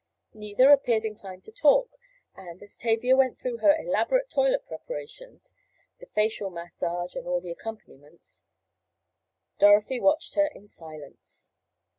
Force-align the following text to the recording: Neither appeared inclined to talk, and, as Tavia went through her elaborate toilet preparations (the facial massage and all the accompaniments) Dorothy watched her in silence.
Neither 0.33 0.71
appeared 0.71 1.05
inclined 1.05 1.43
to 1.43 1.51
talk, 1.51 1.91
and, 2.35 2.63
as 2.63 2.75
Tavia 2.75 3.15
went 3.15 3.37
through 3.37 3.57
her 3.57 3.75
elaborate 3.79 4.31
toilet 4.31 4.65
preparations 4.65 5.53
(the 5.99 6.07
facial 6.07 6.49
massage 6.49 7.13
and 7.15 7.27
all 7.27 7.39
the 7.39 7.51
accompaniments) 7.51 8.43
Dorothy 9.59 9.99
watched 9.99 10.33
her 10.33 10.47
in 10.47 10.67
silence. 10.67 11.51